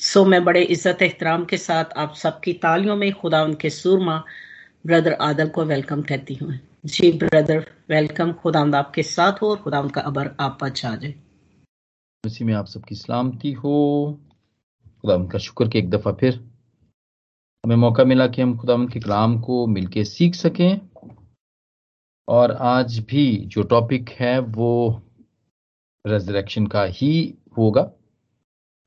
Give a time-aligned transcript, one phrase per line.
[0.00, 4.16] सो मैं बड़े इज़्ज़त एहतराम के साथ आप सबकी तालियों में खुदा उनके सूरमा,
[4.86, 9.80] ब्रदर आदल को वेलकम कहती हूँ। जी, ब्रदर, वेलकम। खुदा आपके साथ हो और खुदा
[9.80, 11.14] उनका अबर आप पर छा जाए
[12.24, 13.74] उसी में आप सबकी सलामती हो।
[15.02, 16.40] खुदा उनका शुक्र कि एक दफ़ा फिर
[17.64, 20.80] हमें मौका मिला कि हम खुदा के कलाम को मिलके सीख सकें।
[22.28, 24.72] और आज भी जो टॉपिक है वो
[26.04, 27.12] रेजरेक्शन का ही
[27.58, 27.90] होगा।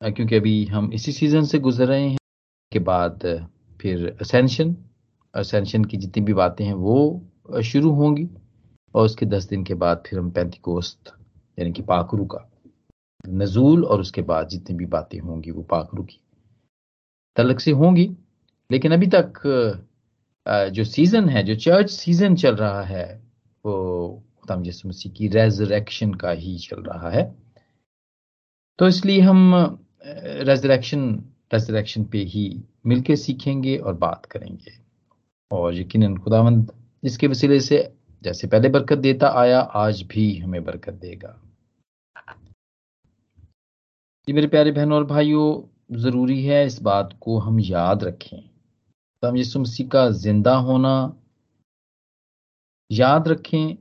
[0.02, 2.18] क्योंकि अभी हम इसी सीज़न से गुजर रहे हैं,
[2.72, 3.20] के बाद,
[3.80, 4.76] फिर असेंशन
[5.34, 8.28] असेंशन की जितनी भी बातें हैं वो शुरू होंगी,
[8.96, 11.14] और उसके दस दिन के बाद फिर हम पैंतीकोस्त
[11.58, 12.48] यानी कि पाखरू का
[13.28, 16.20] नजूल, और उसके बाद जितनी भी बातें होंगी वो पाखरू की
[17.38, 18.10] तलक से होंगी।
[18.70, 19.42] लेकिन अभी तक
[20.74, 23.06] जो सीज़न है, जो चर्च सीज़न चल रहा है,
[23.66, 27.24] वो खुदाम यसु मसीह की रेजरेक्शन का ही चल रहा है।
[28.80, 31.10] तो इसलिए हम रेजरेक्शन
[31.54, 34.72] रेजरेक्शन पे ही मिलके सीखेंगे और बात करेंगे।
[35.52, 36.72] और यकीन खुदावंद
[37.04, 41.38] जिसके वसीले से जैसे पहले बरकत देता आया, आज भी हमें बरकत देगा।
[44.28, 45.62] जी मेरे प्यारे बहनों और भाइयों,
[46.00, 48.42] ज़रूरी है इस बात को हम याद रखें।
[49.24, 50.94] तो हम यीशु मसीह का ज़िंदा होना
[52.92, 53.78] याद रखें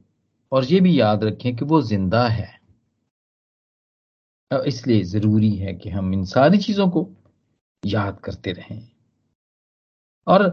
[0.52, 2.59] और ये भी याद रखें कि वो ज़िंदा है।
[4.50, 7.08] इसलिए ज़रूरी है कि हम इन सारी चीज़ों को
[7.82, 8.88] याद करते रहें।
[10.26, 10.48] और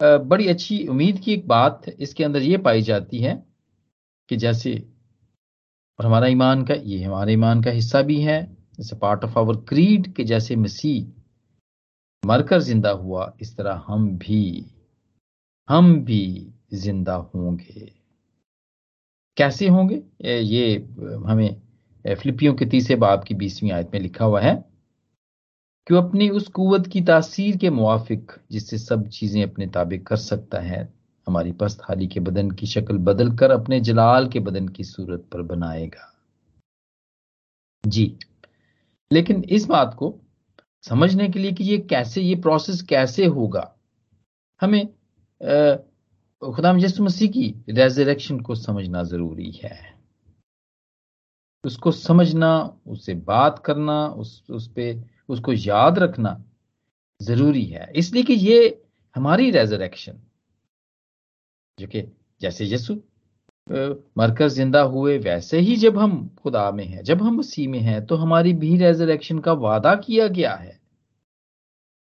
[0.00, 3.34] बड़ी अच्छी उम्मीद की एक बात इसके अंदर ये पाई जाती है
[4.28, 4.74] कि जैसे
[5.98, 8.42] और हमारा ईमान का, ये हमारे ईमान का हिस्सा भी है।
[8.78, 11.06] जैसे पार्ट ऑफ़ आवर क्रीड के जैसे मसीह
[12.22, 14.64] मरकर ज़िंदा हुआ, इस तरह हम भी
[15.68, 17.92] हम भी ज़िंदा होंगे।
[19.36, 20.02] कैसे होंगे?
[20.24, 20.76] ये
[21.26, 21.60] हमें
[22.04, 24.64] फिलिपियों के तीसरे बाब की बीसवीं आयत में लिखा हुआ है
[25.86, 30.16] कि वो अपनी उस कुवत की तासीर के मुआफिक, जिससे सब चीज़ें अपने ताबे कर
[30.16, 30.94] सकता है,
[31.26, 35.26] हमारी पस्त हाली के बदन की शक्ल बदल कर अपने जलाल के बदन की सूरत
[35.32, 36.14] पर बनाएगा?
[37.86, 38.18] जी।
[39.12, 40.20] लेकिन इस बात को
[40.82, 43.76] समझने के लिए कि ये कैसे, ये प्रोसेस कैसे होगा?
[44.60, 44.86] हमें
[46.54, 49.97] खुदा यसु मसीह की रेजरेक्शन को समझना ज़रूरी है।
[51.64, 52.50] उसको समझना,
[52.86, 56.42] उससे बात करना, उस उस पे, उसको याद रखना
[57.20, 58.82] ज़रूरी है। इसलिए कि ये
[59.16, 60.20] हमारी रेजरेक्शन
[61.78, 62.02] जो कि
[62.40, 62.94] जैसे यसु
[64.18, 68.04] मरकर ज़िंदा हुए, वैसे ही जब हम खुदा में हैं, जब हम मसीह में हैं
[68.06, 70.78] तो हमारी भी रेजरेक्शन का वादा किया गया है।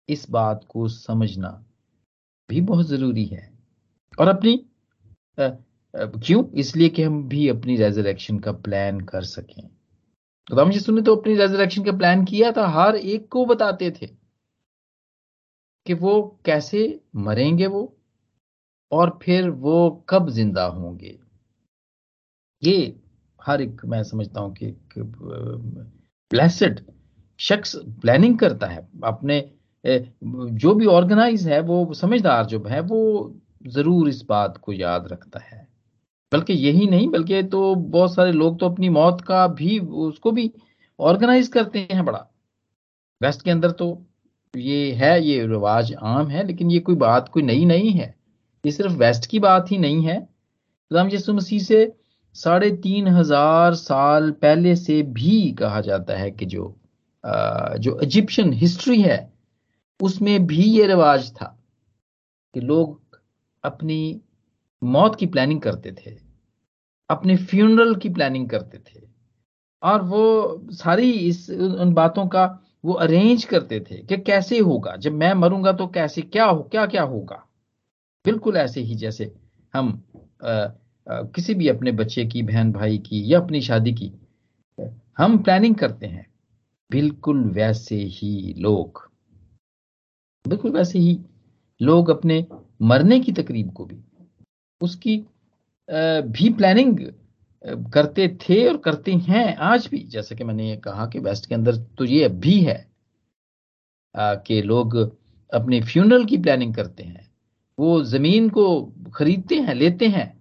[0.09, 1.49] इस बात को समझना
[2.49, 3.49] भी बहुत ज़रूरी है।
[4.13, 4.53] और अपनी
[5.93, 6.43] क्यों?
[6.53, 9.67] इसलिए कि हम भी अपनी रेजरेक्शन का प्लान कर सकें।
[10.47, 14.07] खुदाम यीशु ने तो अपनी रेजरेक्शन का प्लान किया था, हर एक को बताते थे
[15.85, 17.93] कि वो कैसे मरेंगे वो,
[18.91, 21.17] और फिर वो कब ज़िंदा होंगे।
[22.61, 22.95] ये
[23.39, 26.79] हर एक, मैं समझता हूँ कि ब्लेसड
[27.39, 29.39] शख्स प्लानिंग करता है। अपने
[29.83, 33.33] जो भी ऑर्गेनाइज है, वो समझदार जो है, वो
[33.67, 35.66] ज़रूर इस बात को याद रखता है।
[36.31, 40.51] बल्कि यही नहीं, बल्कि तो बहुत सारे लोग तो अपनी मौत का भी, उसको भी
[40.99, 42.25] ऑर्गेनाइज करते हैं बड़ा।
[43.21, 43.87] वेस्ट के अंदर तो
[44.53, 48.15] ये है, ये रिवाज आम है, लेकिन ये कोई बात कोई नई नहीं है।
[48.63, 51.91] ये सिर्फ़ वेस्ट की बात ही नहीं है। खुदाम यसु मसीह से
[52.35, 56.75] साढ़े तीन हज़ार साल पहले से भी कहा जाता है कि जो
[57.23, 59.17] जो इजिप्शियन हिस्ट्री है,
[59.99, 61.45] उसमें भी ये रिवाज था
[62.55, 63.19] कि लोग
[63.63, 63.99] अपनी
[64.83, 66.17] मौत की प्लानिंग करते थे
[67.09, 69.05] अपने फ्यूनरल की प्लानिंग करते थे
[69.83, 72.45] और वो सारी इस उन बातों का
[72.85, 76.85] वो अरेंज करते थे कि कैसे होगा जब मैं मरूँगा तो कैसे क्या हो क्या
[76.85, 77.43] क्या होगा?
[78.25, 79.31] बिल्कुल ऐसे ही जैसे
[79.73, 80.03] हम
[80.43, 80.71] आ, आ,
[81.07, 84.11] किसी भी अपने बच्चे की बहन भाई की या अपनी शादी की
[85.17, 86.25] हम प्लानिंग करते हैं।
[86.91, 89.09] बिल्कुल वैसे ही लोग
[90.45, 91.19] बिल्कुल वैसे ही
[91.81, 92.45] लोग अपने
[92.81, 94.03] मरने की तकरीब को भी
[94.81, 95.17] उसकी
[95.89, 96.97] भी प्लानिंग
[97.93, 101.55] करते थे और करते हैं आज भी। जैसे कि मैंने ये कहा कि वेस्ट के
[101.55, 102.85] अंदर तो ये अब भी है
[104.15, 104.95] कि लोग
[105.51, 107.25] अपने फ्यूनरल की प्लानिंग करते हैं।
[107.77, 108.65] वो ज़मीन को
[109.15, 110.33] खरीदते हैं लेते हैं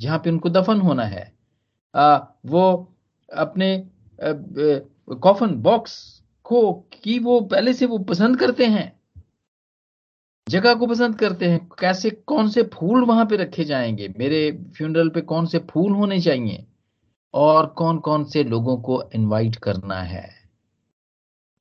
[0.00, 1.32] जहाँ पे उनको दफन होना है।
[1.94, 2.16] आ,
[2.46, 2.92] वो
[3.28, 3.88] अपने
[4.18, 8.95] कॉफन बॉक्स को की वो पहले से वो पसंद करते हैं
[10.46, 14.08] जगह को पसंद करते हैं। कैसे, कौन से फूल वहाँ पे रखे जाएँगे?
[14.18, 16.64] मेरे फ्यूनरल पे कौन से फूल होने चाहिए?
[17.34, 20.28] और कौन कौन से लोगों को इनवाइट करना है?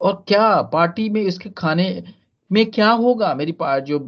[0.02, 2.04] और क्या पार्टी में इसके खाने
[2.52, 3.34] में क्या होगा?
[3.36, 4.00] मेरी जो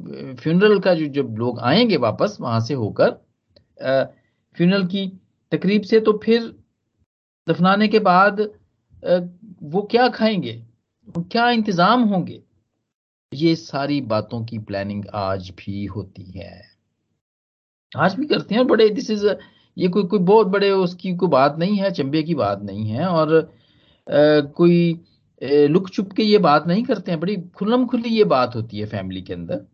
[0.41, 3.09] फ्यूनरल का जो, जब लोग आएँगे वापस वहाँ से होकर
[4.57, 5.07] फ्यूनरल की
[5.51, 6.53] तकरीब से तो फिर
[7.47, 8.41] दफनाने के बाद
[9.03, 10.61] वो क्या खाएँगे?
[11.17, 12.41] क्या इंतज़ाम होंगे?
[13.33, 16.61] ये सारी बातों की प्लानिंग आज भी होती है।
[17.91, 19.25] आज भी करते हैं बड़े दिस इज़
[19.77, 23.05] ये कोई कोई बहुत बड़े उसकी कोई बात नहीं है चंबे की बात नहीं है
[23.07, 24.99] और आ, कोई
[25.67, 28.85] लुक चुप के ये बात नहीं करते हैं बड़ी खुल्लम खुली ये बात होती है
[28.85, 29.65] फैमिली के अंदर।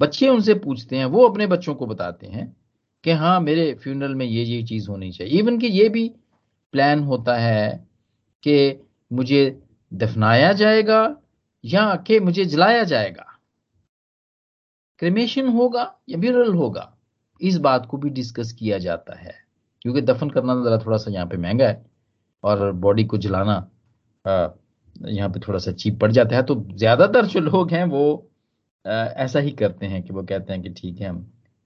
[0.00, 2.46] बच्चे उनसे पूछते हैं वो अपने बच्चों को बताते हैं
[3.04, 6.08] कि हाँ मेरे फ्यूनरल में ये ये चीज़ होनी चाहिए। इवन कि ये भी
[6.74, 7.88] प्लान होता है
[8.42, 9.42] कि मुझे
[9.92, 11.02] दफनाया जाएगा
[11.64, 13.26] या कि मुझे जलाया जाएगा।
[15.02, 16.92] क्रिमेशन होगा या ब्यूरल होगा
[17.40, 19.34] इस बात को भी डिस्कस किया जाता है।
[19.82, 21.84] क्योंकि दफन करना जरा थोड़ा सा यहाँ पे महँगा है
[22.44, 23.54] और बॉडी को जलाना
[24.96, 28.26] यहाँ पे थोड़ा सा चीप पड़ जाता है। तो ज़्यादातर जो लोग हैं वो
[28.84, 31.20] आ, ऐसा ही करते हैं कि वो कहते हैं कि ठीक है हम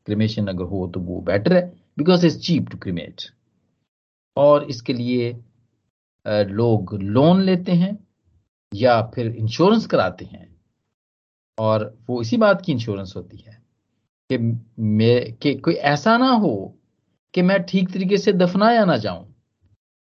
[0.07, 1.63] क्रिमेशन अगर हो तो वो बेटर है
[1.99, 3.23] because it's cheap to cremate
[4.37, 5.31] और इसके लिए
[6.27, 7.93] आ, लोग लोन लेते हैं।
[8.75, 10.49] या फिर इंश्योरेंस कराते हैं,
[11.59, 13.63] और वो इसी बात की इंश्योरेंस होती है
[14.31, 16.57] कि मैं, कि कोई ऐसा ना हो
[17.35, 19.27] कि मैं ठीक तरीके से दफनाया ना जाऊँ,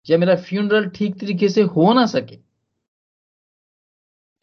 [0.07, 2.39] या मेरा फ्यूनरल ठीक तरीके से हो ना सके।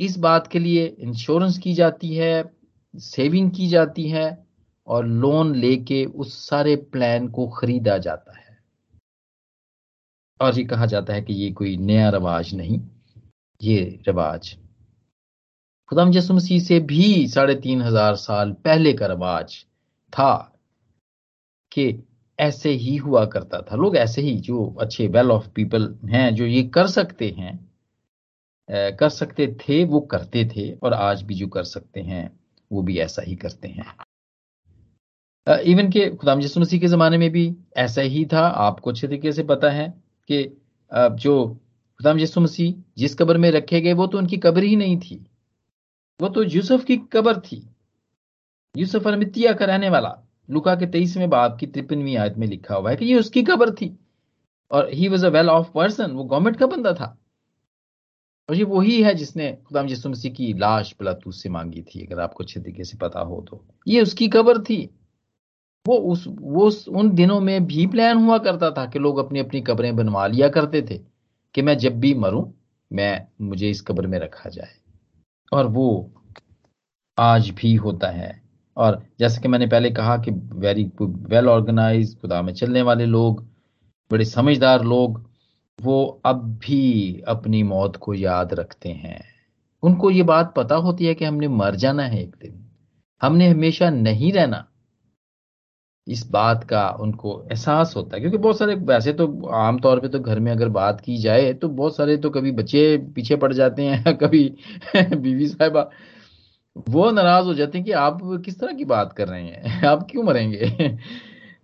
[0.00, 2.44] इस बात के लिए इंश्योरेंस की जाती है
[2.94, 4.28] सेविंग की जाती है,
[4.86, 8.58] और लोन लेके उस सारे प्लान को खरीदा जाता है।
[10.40, 12.80] और ये कहा जाता है कि ये कोई नया रवाज नहीं।
[13.60, 14.54] ये रवाज।
[15.88, 19.54] खुदाम यसु मसीह से भी साढ़े तीन हज़ार साल पहले का रवाज
[20.12, 20.32] था
[21.72, 22.02] कि
[22.38, 26.46] ऐसे ही हुआ करता था। लोग ऐसे ही जो अच्छे वेल ऑफ़ पीपल हैं, जो
[26.46, 27.58] ये कर सकते हैं
[28.68, 32.30] कर सकते थे, वो करते थे और आज भी जो कर सकते हैं,
[32.70, 33.84] वो भी ऐसा ही करते हैं।
[35.46, 39.32] इवन के खुदाम यसु मसीह के ज़माने में भी ऐसा ही था। आपको अच्छे तरीके
[39.32, 39.88] से पता है
[40.30, 40.42] कि
[40.92, 41.34] जो
[42.00, 45.26] खुदाम यसु मसीह जिस कब्र में रखे गए वो तो उनकी कब्र ही नहीं थी।
[46.20, 47.68] वो तो यूसुफ की कब्र थी।
[48.76, 52.90] यूसुफ अरमितिया का रहने वाला। लुका के तेईसवें बाप की तिरपनवीं आयत में लिखा हुआ
[52.90, 53.98] है कि ये उसकी कब्र थी।
[54.70, 57.18] और he was a well off person वो गवर्नमेंट का बंदा था।
[58.48, 62.20] और ये वही है जिसने खुदाम यसु मसीह की लाश पिलातूस से मांगी थी अगर
[62.20, 64.90] आपको अच्छे तरीके से पता हो तो। ये उसकी कब्र थी।
[65.88, 69.38] वो उस वो उस, उन दिनों में भी प्लान हुआ करता था कि लोग अपनी
[69.38, 71.09] अपनी कब्रें बनवा लिया करते थे।
[71.54, 72.52] कि मैं जब भी मरूं,
[72.92, 74.72] मैं, मुझे इस कब्र में रखा जाए।
[75.52, 76.12] और वो
[77.18, 78.42] आज भी होता है।
[78.76, 83.46] और जैसे कि मैंने पहले कहा कि वेरी वेल ऑर्गेनाइज खुदा में चलने वाले लोग,
[84.10, 85.30] बड़े समझदार लोग,
[85.80, 89.24] वो अब भी अपनी मौत को याद रखते हैं।
[89.82, 92.66] उनको ये बात पता होती है कि हमने मर जाना है एक दिन।
[93.22, 94.69] हमने हमेशा नहीं रहना।
[96.08, 100.20] इस बात का उनको एहसास होता है। क्योंकि बहुत सारे, वैसे तो आमतौर पे तो
[100.20, 103.82] घर में अगर बात की जाए तो बहुत सारे तो कभी बच्चे पीछे पड़ जाते
[103.82, 104.54] हैं, कभी
[105.16, 105.90] बीवी साहिबा,
[106.88, 109.82] वो नाराज़ हो जाते हैं कि आप किस तरह की बात कर रहे हैं?
[109.88, 110.98] आप क्यों मरेंगे?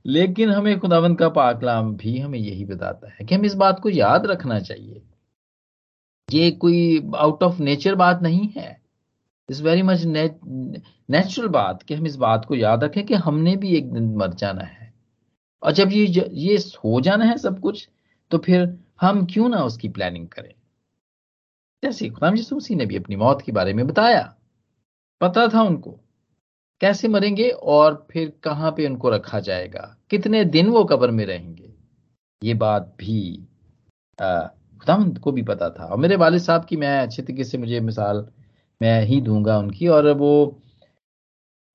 [0.06, 3.88] लेकिन हमें खुदावंत का पाकलाम भी हमें यही बताता है कि हम इस बात को
[3.88, 5.02] याद रखना चाहिए।
[6.32, 8.85] ये कोई आउट ऑफ़ नेचर बात नहीं है।
[9.48, 13.76] इस वेरी मच नेचुरल बात कि हम इस बात को याद रखें कि हमने भी
[13.76, 14.92] एक दिन मर जाना है।
[15.62, 17.88] और जब ये ये हो जाना है सब कुछ
[18.30, 18.68] तो फिर
[19.00, 20.52] हम क्यों ना उसकी प्लानिंग करें?
[21.82, 24.22] जैसे खुदाम मसीह ने भी अपनी मौत के बारे में बताया,
[25.20, 25.90] पता था उनको
[26.80, 31.72] कैसे मरेंगे और फिर कहाँ पे उनको रखा जाएगा, कितने दिन वो कब्र में रहेंगे।
[32.42, 33.46] ये बात भी
[34.18, 37.80] खुदाम को भी पता था। और मेरे वाले साहब की मैं अच्छे तरीके से मुझे
[37.80, 38.26] मिसाल
[38.82, 40.62] मैं ही दूँगा उनकी और वो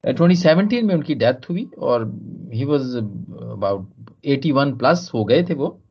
[0.06, 2.06] 2017 में उनकी डेथ हुई और
[2.54, 3.90] ही वॉज़ अबाउट
[4.26, 5.82] 81 प्लस हो गए थे वो।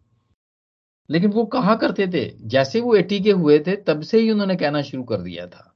[1.11, 2.35] लेकिन वो कहा करते थे?
[2.49, 5.75] जैसे वो 80 के हुए थे तब से ही उन्होंने कहना शुरू कर दिया था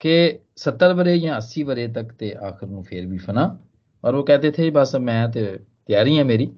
[0.00, 3.60] कि सत्तर बरे या अस्सी बरे तक थे आखिर में फिर भी फना।
[4.04, 5.44] और वो कहते थे बस मैं तो
[5.86, 6.52] तैयारी है मेरी।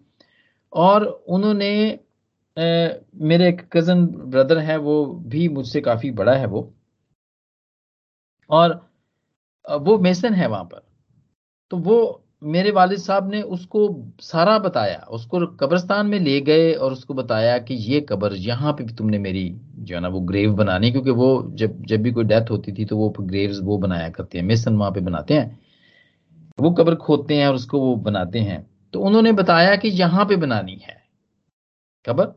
[0.73, 1.99] और उन्होंने
[2.59, 6.75] ए, मेरे एक कज़न ब्रदर है वो भी मुझसे काफ़ी बड़ा है वो।
[8.51, 8.81] और
[9.67, 10.83] वो मेसन है वहाँ पर।
[11.71, 13.81] तो वो मेरे वालिद साहब ने उसको
[14.21, 18.85] सारा बताया, उसको कब्रस्तान में ले गए और उसको बताया कि ये कब्र यहाँ पे
[18.85, 22.25] भी तुमने मेरी, जो है ना, वो ग्रेव बनानी क्योंकि वो जब जब भी कोई
[22.25, 25.59] डेथ होती थी तो वो ग्रेव्स वो बनाया करते हैं, मेसन वहाँ पे बनाते हैं।
[26.59, 30.37] वो कब्र खोदते हैं और उसको वो बनाते हैं। तो उन्होंने बताया कि यहाँ पे
[30.37, 31.03] बनानी है
[32.05, 32.33] कब्र।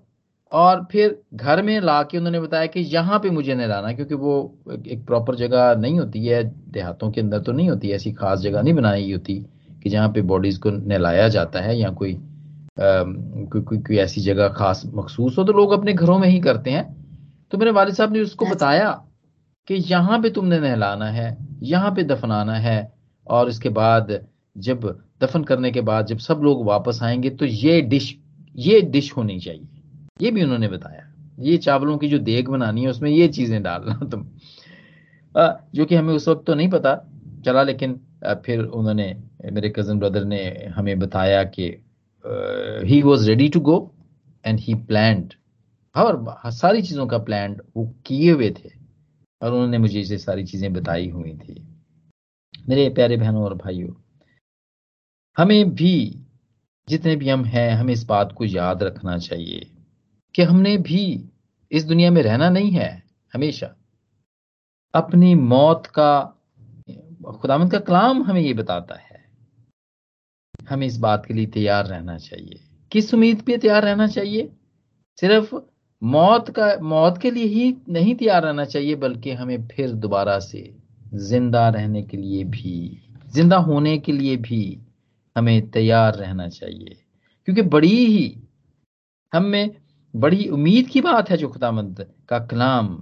[0.54, 4.34] और फिर घर में ला के उन्होंने बताया कि यहाँ पे मुझे नहलाना क्योंकि वो
[4.88, 8.62] एक प्रॉपर जगह नहीं होती है देहातों के अंदर तो नहीं होती ऐसी खास जगह
[8.62, 9.36] नहीं बनाई होती
[9.84, 12.14] कि जहाँ पे बॉडीज को नहलाया जाता है या कोई
[12.80, 16.72] कोई कोई कोई ऐसी जगह खास मखसूस हो तो लोग अपने घरों में ही करते
[16.72, 16.86] हैं।
[17.52, 18.90] तो मेरे वालिद साहब ने उसको बताया
[19.68, 22.78] कि यहाँ पे तुमने नहलाना है यहाँ पे दफनाना है
[23.28, 24.20] और इसके बाद
[24.56, 24.86] जब
[25.22, 28.16] दफन करने के बाद जब सब लोग वापस आएँगे तो ये डिश
[28.56, 29.68] ये डिश होनी चाहिए।
[30.20, 34.00] ये भी उन्होंने बताया। ये चावलों की जो देग बनानी है, उसमें ये चीज़ें डालना
[34.12, 34.26] तुम।
[35.76, 36.96] जो कि हमें उस वक्त तो नहीं पता
[37.46, 38.00] चला, लेकिन
[38.46, 39.16] फिर उन्होंने,
[39.52, 40.44] मेरे कज़न ब्रदर ने
[40.76, 41.64] हमें बताया कि
[42.86, 43.78] he was ready to go
[44.46, 45.28] and he plan
[45.96, 48.70] और सारी चीज़ों का प्लान वो किए हुए थे
[49.42, 51.62] और उन्होंने मुझे ये सारी चीज़ें बताई हुई थी।
[52.70, 53.94] मेरे प्यारे बहनों और भाइयों,
[55.38, 55.96] हमें भी
[56.88, 59.70] जितने भी हम हैं, हमें इस बात को याद रखना चाहिए
[60.36, 61.30] कि हमने भी
[61.72, 63.76] इस दुनिया में रहना नहीं है हमेशा।
[64.94, 66.40] अपनी मौत का
[67.42, 69.26] खुदामंद का कलाम हमें ये बताता है।
[70.70, 72.60] हमें इस बात के लिए तैयार रहना चाहिए।
[72.92, 74.52] किस उम्मीद पे तैयार रहना चाहिए?
[75.20, 75.56] सिर्फ़
[76.04, 80.76] मौत का, मौत के लिए ही नहीं तैयार रहना चाहिए, बल्कि हमें फिर दोबारा से
[81.14, 84.80] ज़िंदा रहने के लिए भी, ज़िंदा होने के लिए भी
[85.38, 86.98] हमें तैयार रहना चाहिए।
[87.46, 88.44] क्योंकि बड़ी ही
[89.34, 89.44] हम
[90.14, 92.98] बड़ी उम्मीद की बात है जो खुदामंद का कलाम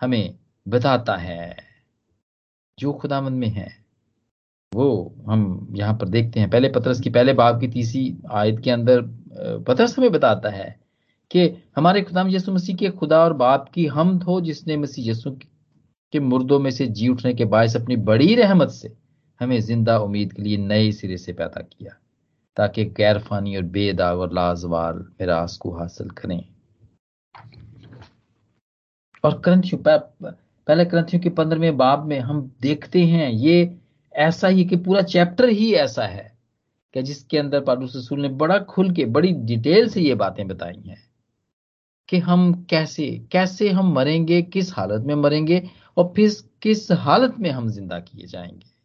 [0.00, 0.34] हमें
[0.66, 1.56] बताता है।
[2.78, 3.68] जो खुदामंद में है,
[4.72, 8.70] वो हम यहाँ पर देखते हैं। पहले पत्रस की पहले बाब की तीसरी आयत के
[8.70, 9.02] अंदर
[9.68, 10.78] पत्रस हमें बताता है
[11.30, 15.30] कि हमारे खुदाम यसु मसीह के खुदा और बाप की हम हो जिसने मसीह यसु
[16.12, 18.92] के मुर्दों में से जी उठने के बायस अपनी बड़ी रहमत से
[19.40, 21.96] हमें ज़िंदा उम्मीद के लिए नए सिरे से पैदा किया।
[22.60, 26.42] ताकि गैर फानी और बेदाग और लाजवाल मिरास को हासिल करें।
[29.24, 33.76] और ग्रंथियों पहले ग्रंथियों के पंद्रहवें बाब में हम देखते हैं, ये
[34.12, 36.36] ऐसा ही कि पूरा चैप्टर ही ऐसा है
[36.94, 40.82] कि जिसके अंदर पालूस रसूल ने बड़ा खुल के, बड़ी डिटेल से ये बातें बताई
[40.86, 41.02] हैं
[42.08, 45.62] कि हम कैसे कैसे हम मरेंगे, किस हालत में मरेंगे
[45.96, 48.79] और फिर किस हालत में हम ज़िंदा किए जाएँगे।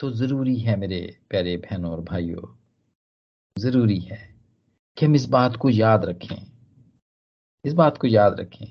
[0.00, 2.42] तो ज़रूरी है मेरे प्यारे बहनों और भाइयों,
[3.56, 4.18] ज़रूरी है
[4.96, 6.36] कि हम इस बात को याद रखें।
[7.64, 8.66] इस बात को याद रखें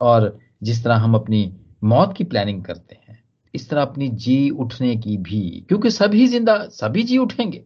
[0.00, 1.40] और जिस तरह हम अपनी
[1.84, 3.22] मौत की प्लानिंग करते हैं,
[3.54, 7.64] इस तरह अपनी जी उठने की भी, क्योंकि सभी ज़िंदा, सभी जी उठेंगे।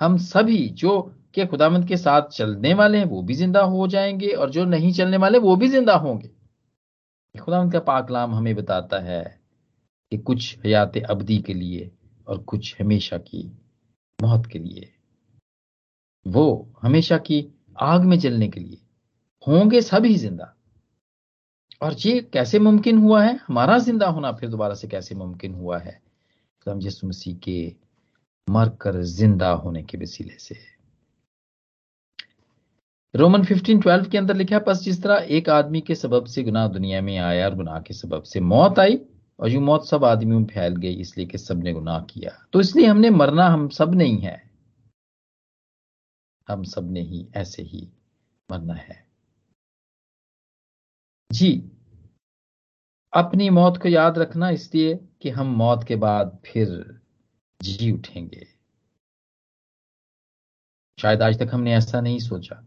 [0.00, 1.00] हम सभी जो
[1.34, 4.92] के खुदामंद के साथ चलने वाले हैं, वो भी ज़िंदा हो जाएँगे और जो नहीं
[4.92, 6.30] चलने वाले, वो भी ज़िंदा होंगे।
[7.38, 9.41] खुदामंद का पाकलाम हमें बताता है
[10.12, 11.90] कि कुछ हयात अबदी के लिए
[12.28, 13.52] और कुछ हमेशा की
[14.22, 14.92] मौत के लिए।
[16.26, 18.78] वो हमेशा की आग में जलने के लिए।
[19.46, 20.56] होंगे सभी ज़िंदा।
[21.82, 23.40] और ये कैसे मुमकिन हुआ है?
[23.48, 26.02] हमारा ज़िंदा होना फिर दोबारा से कैसे मुमकिन हुआ है?
[26.62, 27.76] तो हम यसु मसीह के
[28.50, 30.56] मरकर ज़िंदा होने के वसीले से।
[33.14, 36.68] रोमन 15:12 के अंदर लिखा है बस जिस तरह एक आदमी के सबब से गुनाह
[36.68, 39.00] दुनिया में आया और गुनाह के सबब से मौत आई
[39.42, 42.86] और यूँ मौत सब आदमियों में फैल गई इसलिए कि सबने गुनाह किया। तो इसलिए
[42.86, 44.36] हमने मरना हम सब नहीं है।
[46.48, 47.88] हम सबने ही ऐसे ही
[48.50, 49.06] मरना है।
[51.30, 51.52] जी,
[53.12, 57.00] अपनी मौत को याद रखना इसलिए कि हम मौत के बाद फिर
[57.60, 58.46] जी उठेंगे।
[60.98, 62.64] शायद आज तक हमने ऐसा नहीं सोचा।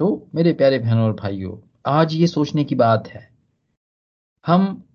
[0.00, 3.28] तो मेरे प्यारे बहनों और भाइयों, आज ये सोचने की बात है,
[4.46, 4.88] हम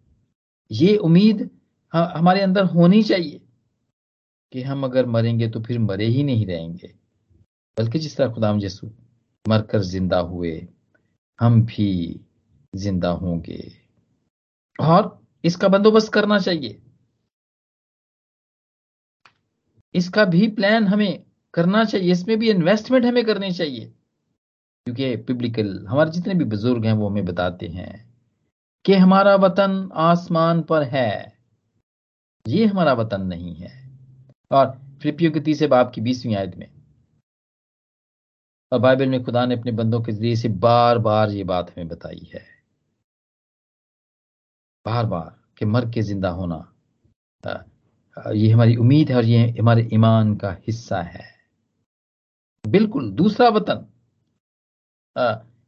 [0.71, 1.49] ये उम्मीद
[1.93, 3.41] हमारे अंदर होनी चाहिए
[4.53, 6.93] कि हम अगर मरेंगे तो फिर मरे ही नहीं रहेंगे।
[7.77, 8.89] बल्कि जिस तरह खुदाम यसु
[9.45, 10.67] मरकर ज़िंदा हुए,
[11.39, 12.19] हम भी
[12.73, 13.71] ज़िंदा होंगे।
[14.79, 16.81] और इसका बंदोबस्त करना चाहिए।
[19.95, 23.85] इसका भी प्लान हमें करना चाहिए। इसमें भी इन्वेस्टमेंट हमें करनी चाहिए।
[24.87, 28.06] क्योंकि पिब्लिकल हमारे जितने भी बुज़ुर्ग हैं वो हमें बताते हैं।
[28.87, 31.37] कि हमारा वतन आसमान पर है।
[32.47, 33.71] ये हमारा वतन नहीं है।
[34.51, 36.69] और फिलिपियो के तीसरे बाप की बीसवीं आयत में।
[38.71, 41.87] और बाइबल में खुदा ने अपने बंदों के ज़रिए से बार बार ये बात हमें
[41.87, 42.45] बताई है।
[44.85, 46.73] बार बार कि मर के ज़िंदा होना
[48.35, 51.25] ये हमारी उम्मीद है और ये हमारे ईमान का हिस्सा है।
[52.67, 53.85] बिल्कुल, दूसरा वतन।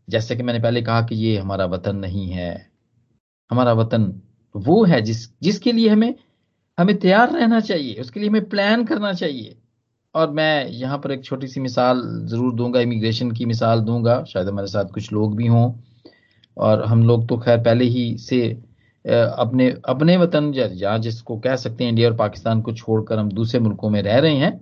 [0.08, 2.69] जैसे कि मैंने पहले कहा कि ये हमारा वतन नहीं है।
[3.50, 4.14] हमारा वतन
[4.56, 6.14] वो है जिस, जिसके लिए हमें
[6.78, 9.56] हमें तैयार रहना चाहिए, उसके लिए हमें प्लान करना चाहिए।
[10.16, 14.48] और मैं यहाँ पर एक छोटी सी मिसाल ज़रूर दूँगा इमिग्रेशन की मिसाल दूँगा, शायद
[14.48, 15.72] हमारे साथ कुछ लोग भी हों।
[16.58, 18.42] और हम लोग तो खैर पहले ही से
[19.06, 23.60] अपने अपने वतन या जिसको कह सकते हैं, इंडिया और पाकिस्तान को छोड़कर हम दूसरे
[23.60, 24.58] मुल्कों में रह रहे हैं।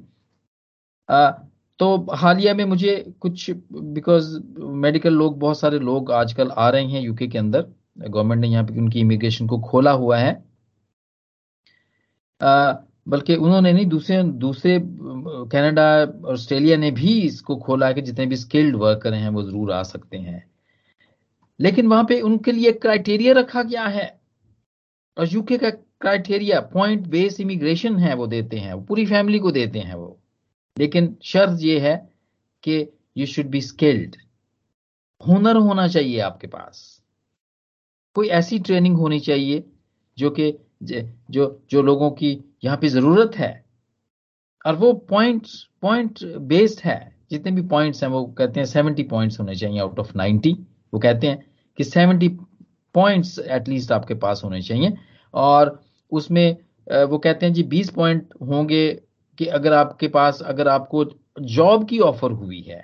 [1.79, 7.01] तो हालिया में मुझे कुछ बिकॉज़ मेडिकल लोग, बहुत सारे लोग आजकल आ रहे हैं
[7.01, 7.65] यूके के अंदर।
[7.99, 10.33] गवर्नमेंट ने यहाँ पे उनकी इमिग्रेशन को खोला हुआ है।
[13.09, 15.83] बल्कि उन्होंने नहीं, दूसरे दूसरे कनाडा,
[16.31, 20.17] ऑस्ट्रेलिया ने भी इसको खोला कि जितने भी स्किल्ड वर्कर हैं वो ज़रूर आ सकते
[20.17, 20.43] हैं।
[21.59, 24.07] लेकिन वहाँ पे उनके लिए क्राइटेरिया रखा गया है
[25.17, 29.51] और यूके का क्राइटेरिया, पॉइंट बेस इमिग्रेशन है वो देते हैं वो पूरी फैमिली को
[29.51, 30.17] देते हैं वो।
[30.77, 31.95] लेकिन शर्त ये है
[32.63, 32.87] कि
[33.17, 34.15] यू शुड बी स्किल्ड,
[35.21, 36.96] हुनर होना चाहिए आपके पास।
[38.17, 39.63] कोई ऐसी ट्रेनिंग होनी चाहिए
[40.17, 40.53] जो कि
[41.31, 42.31] जो जो लोगों की
[42.63, 43.51] यहाँ पे ज़रूरत है।
[44.65, 45.47] और वो पॉइंट
[45.81, 46.97] पॉइंट बेस्ड है।
[47.31, 50.51] जितने भी पॉइंट्स हैं वो कहते हैं सेवेंटी पॉइंट्स होने चाहिए आउट ऑफ़ नाइन्टी
[50.93, 51.43] वो कहते हैं
[51.77, 52.29] कि सेवेंटी
[52.95, 54.93] पॉइंट्स एटलीस्ट आपके पास होने चाहिए।
[55.33, 55.79] और
[56.12, 56.57] उसमें
[57.05, 58.88] वो कहते हैं जी बीस पॉइंट होंगे
[59.38, 61.05] कि अगर आपके पास, अगर आपको
[61.41, 62.83] जॉब की ऑफ़र हुई है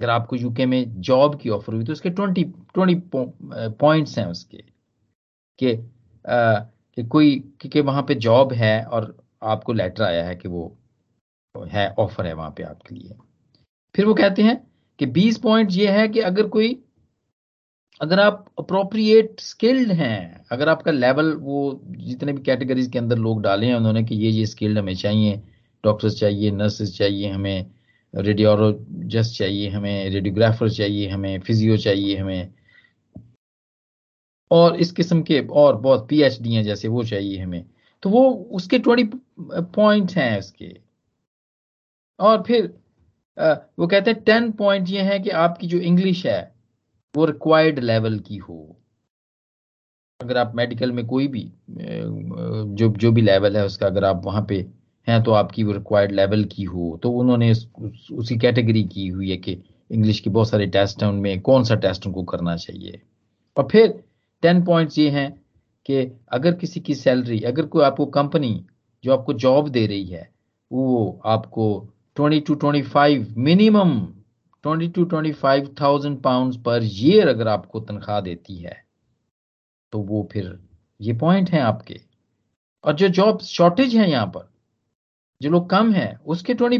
[0.00, 3.02] अगर आपको यूके में जॉब की ऑफ़र हुई तो उसके ट्वेंटी ट्वेंटी
[3.80, 4.64] पॉइंट्स हैं उसके
[5.58, 5.76] कि
[6.96, 10.76] कि कोई कि वहाँ पे जॉब है और आपको लेटर आया है कि वो,
[11.54, 13.16] है ऑफ़र है वहाँ पे आपके लिए।
[13.94, 14.56] फिर वो कहते हैं
[14.98, 16.84] कि 20 पॉइंट ये है कि अगर कोई,
[18.00, 23.42] अगर आप अप्रोप्रिएट स्किल्ड हैं, अगर आपका लेवल वो जितने भी कैटेगरीज के अंदर लोग
[23.42, 25.42] डाले हैं उन्होंने कि ये ये स्किल्ड हमें चाहिए
[25.84, 27.70] डॉक्टर्स चाहिए नर्सेज चाहिए हमें
[28.14, 32.52] रेडियोलॉजिस्ट चाहिए हमें, रेडियोग्राफर चाहिए हमें, फिजियो चाहिए हमें।
[34.50, 37.64] और इस किस्म के और बहुत पी एच डी हैं जैसे वो चाहिए हमें।
[38.02, 39.04] तो वो उसके ट्वेंटी
[39.74, 40.72] पॉइंट हैं उसके।
[42.18, 42.66] और फिर
[43.78, 46.54] वो कहते हैं टेन पॉइंट ये है कि आपकी जो इंग्लिश है,
[47.14, 48.76] वो रिक्वायर्ड लेवल की हो।
[50.20, 54.44] अगर आप मेडिकल में कोई भी जो जो भी लेवल है उसका, अगर आप वहाँ
[54.48, 54.60] पे
[55.06, 57.68] हैं तो आपकी रिक्वायर्ड लेवल की हो तो उन्होंने उस,
[58.12, 61.74] उसी कैटेगरी की हुई है कि इंग्लिश के बहुत सारे टेस्ट हैं उनमें कौन सा
[61.74, 63.00] टेस्ट उनको करना चाहिए?
[63.56, 63.88] और फिर
[64.42, 65.30] टेन पॉइंट्स ये हैं
[65.86, 65.96] कि
[66.28, 68.64] अगर किसी की सैलरी अगर कोई आपको कंपनी
[69.04, 70.28] जो आपको जॉब दे रही है
[70.70, 71.66] वो आपको
[72.16, 74.00] twenty two twenty five minimum
[74.64, 78.76] twenty two twenty five thousand pound per year अगर आपको तनख्वाह देती है
[79.92, 80.58] तो वो फिर
[81.00, 82.00] ये पॉइंट हैं आपके।
[82.84, 84.48] और जो जॉब शॉर्टेज है यहाँ पर
[85.40, 86.76] जो लोग कम है उसके ट्वेंटी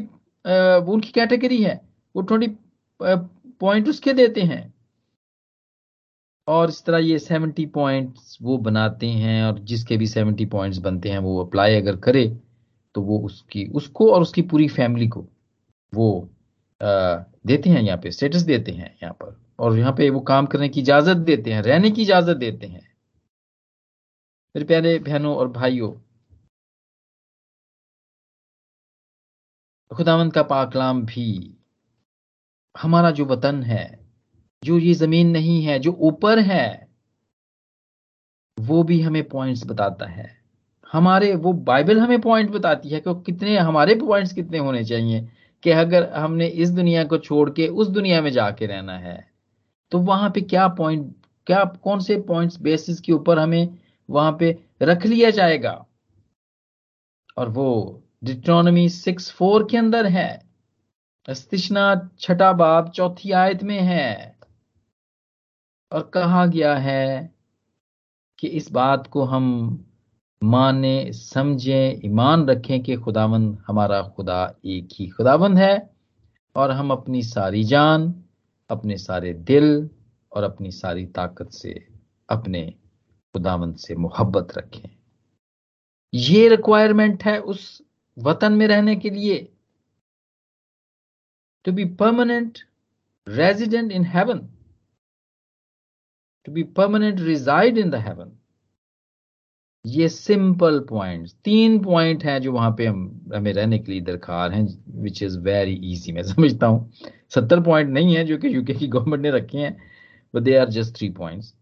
[0.93, 1.81] उनकी कैटेगरी है
[2.15, 2.49] वो ट्वेंटी
[3.61, 4.73] पॉइंट उसके देते हैं।
[6.49, 11.09] और इस तरह ये सेवेंटी पॉइंट्स वो बनाते हैं और जिसके भी सेवेंटी पॉइंट्स बनते
[11.09, 12.27] हैं वो अप्लाई अगर करे
[12.95, 15.27] तो वो उसकी उसको और उसकी पूरी फैमिली को
[15.93, 16.09] वो
[16.81, 20.47] आ, देते हैं यहाँ पे स्टेटस देते हैं यहाँ पर। और यहाँ पे वो काम
[20.47, 22.83] करने की इजाज़त देते हैं रहने की इजाज़त देते हैं।
[24.55, 25.93] मेरे प्यारे बहनों और भाइयों
[29.91, 31.57] खुदावंत का पाकलाम भी
[32.75, 33.99] हमारा जो वतन है,
[34.63, 36.89] जो ये ज़मीन नहीं है, जो ऊपर है,
[38.59, 40.27] वो भी हमें पॉइंट्स बताता है।
[40.93, 45.29] हमारे, वो बाइबल हमें पॉइंट बताती है कि कितने, हमारे पॉइंट्स कितने होने चाहिए
[45.63, 49.17] कि अगर हमने इस दुनिया को छोड़ के उस दुनिया में जाके रहना है
[49.93, 51.13] तो वहाँ पे क्या पॉइंट
[51.47, 55.85] क्या, कौन से पॉइंट्स बेसिस के ऊपर हमें वहाँ पे रख लिया जाएगा?
[57.37, 60.43] और वो डिट्रोनमी सिक्स फोर के अंदर है।
[61.29, 64.39] अस्तिशना छठा बाब चौथी आयत में है।
[65.93, 67.35] और कहा गया है
[68.39, 69.79] कि इस बात को हम
[70.45, 75.91] माने, समझे, ईमान रखें कि खुदावंद हमारा खुदा एक ही खुदावंद है
[76.57, 78.25] और हम अपनी सारी जान,
[78.71, 79.91] अपने सारे दिल
[80.33, 81.89] और अपनी सारी ताकत से
[82.29, 82.75] अपने
[83.33, 84.97] खुदावंद से मोहब्बत रखें।
[86.15, 87.84] ये रिक्वायरमेंट है उस
[88.19, 89.49] वतन में रहने के लिए
[91.65, 92.59] to be permanent
[93.29, 94.49] resident in heaven
[96.47, 98.33] to be permanent reside in the heaven
[99.87, 104.53] ये सिंपल पॉइंट तीन पॉइंट हैं जो वहाँ पे हम, हमें रहने के लिए दरकार
[104.53, 104.67] हैं
[105.03, 106.93] विच इज़ वेरी इजी मैं समझता हूँ।
[107.35, 109.77] सत्तर पॉइंट नहीं है जो कि यूके की गवर्नमेंट ने रखे हैं
[110.35, 111.55] but they are just three points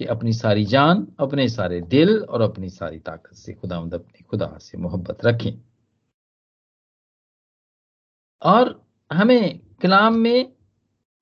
[0.00, 4.56] कि अपनी सारी जान, अपने सारे दिल और अपनी सारी ताकत से खुदा अपनी खुदा
[4.60, 5.52] से मोहब्बत रखें।
[8.42, 10.52] और हमें कलाम में,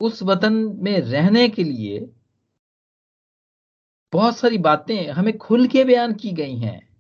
[0.01, 2.11] उस वतन में रहने के लिए
[4.13, 6.95] बहुत सारी बातें हमें खुल के बयान की गई हैं।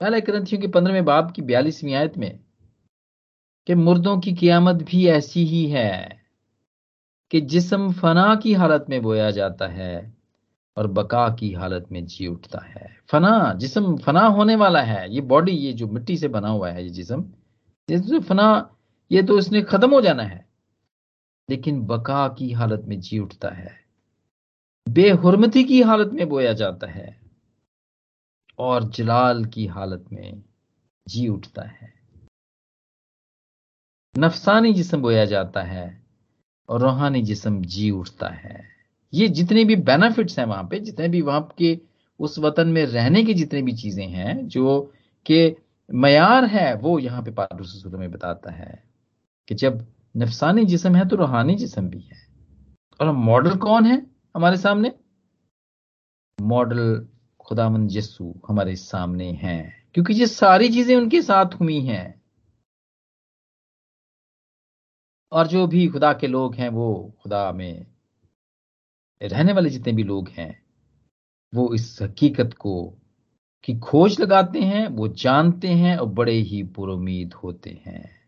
[0.00, 2.40] पहले ग्रंथियों के पंद्रहवें बाब की बयालीसवीं आयत में,
[3.66, 6.22] कि मुर्दों की कियामत भी ऐसी ही है,
[7.30, 10.16] कि जिसम फना की हालत में बोया जाता है
[10.76, 15.20] और बका की हालत में जी उठता है। फना, जिसम फना होने वाला है, ये
[15.20, 17.24] बॉडी ये जो मिट्टी से बना हुआ है, ये जिसम
[17.90, 18.76] तो फना,
[19.12, 20.48] ये तो इसने खत्म हो जाना है।
[21.50, 23.80] लेकिन बका की हालत में जी उठता है।
[24.88, 27.20] बेहरमती की हालत में बोया जाता है।
[28.58, 30.42] और जलाल की हालत में
[31.08, 31.94] जी उठता है।
[34.18, 36.02] नफसानी जिसम बोया जाता है
[36.68, 38.68] और रूहानी जिसम जी उठता है।
[39.14, 41.80] ये जितने भी बेनिफिट्स हैं वहाँ पे, जितने भी वहाँ के
[42.20, 44.94] उस वतन में रहने की जितने भी चीज़ें हैं, जो
[45.26, 45.56] कि
[45.90, 48.82] मैार है, वो यहाँ पे पारूस में बताता है
[49.48, 52.26] कि जब नफसानी जिसम है तो रूहानी जिसम भी है।
[53.00, 53.96] और मॉडल कौन है
[54.36, 54.92] हमारे सामने?
[56.38, 57.08] मॉडल
[57.40, 62.22] खुदामंद यस्सु हमारे सामने हैं, क्योंकि ये सारी चीज़ें उनके साथ हुई हैं।
[65.32, 67.86] और जो भी खुदा के लोग हैं, वो खुदा में
[69.20, 70.62] रहने वाले जितने भी लोग हैं,
[71.52, 72.74] वो इस हकीकत को
[73.68, 78.18] की खोज लगाते हैं, वो जानते हैं और बड़े ही पुरुद होते हैं।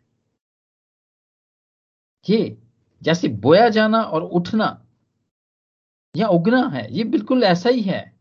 [2.28, 2.58] ये
[3.02, 4.86] जैसे बोया जाना और उठना
[6.16, 8.20] या उगना है, ये बिल्कुल ऐसा ही है।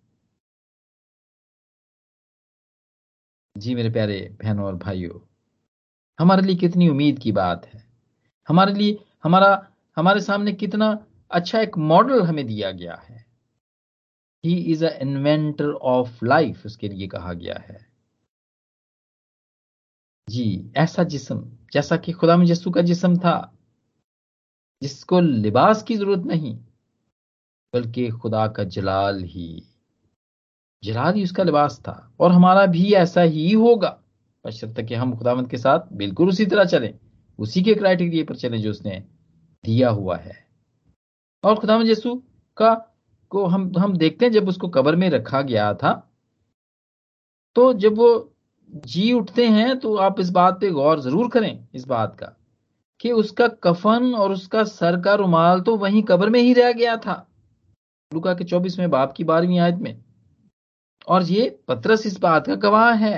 [3.58, 5.20] जी मेरे प्यारे बहनों और भाइयों,
[6.20, 7.84] हमारे लिए कितनी उम्मीद की बात है।
[8.48, 13.29] हमारे लिए, हमारा, हमारे सामने कितना अच्छा एक मॉडल हमें दिया गया है।
[14.46, 17.90] He is a inventor of life उसके लिए कहा गया है।
[20.30, 23.54] जी, ऐसा जिसम, जैसा कि खुदा में यसु का जिसम था,
[24.82, 26.56] जिसको लिबास की ज़रूरत नहीं,
[27.74, 29.64] बल्कि खुदा का जलाल ही
[30.84, 34.00] जलाल ही उसका लिबास था, और हमारा भी ऐसा ही होगा।
[34.46, 37.00] बशर्त कि हम खुदावंत के साथ बिल्कुल उसी तरह चलें,
[37.40, 39.04] उसी के क्राइटेरिया पर चले जो उसने
[39.66, 40.48] दिया हुआ है।
[41.44, 42.24] और खुदा यसु
[42.58, 42.99] का
[43.32, 45.92] को हम हम देखते हैं जब उसको कबर में रखा गया था
[47.56, 48.10] तो जब वो
[48.86, 52.36] जी उठते हैं तो आप इस बात पे गौर ज़रूर करें, इस बात का,
[53.00, 56.96] कि उसका कफन और उसका सर का रुमाल तो वहीं कबर में ही रह गया
[56.98, 57.26] था।
[58.12, 60.04] लुका के चौबीसवें बाप की बारहवीं आयत में।
[61.08, 63.18] और ये पत्रस इस बात का गवाह है,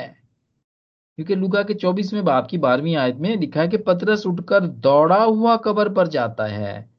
[1.17, 5.23] क्योंकि लुका के चौबीसवें बाप की बारहवीं आयत में लिखा है कि पतरस उठकर दौड़ा
[5.23, 6.89] हुआ कबर पर जाता है।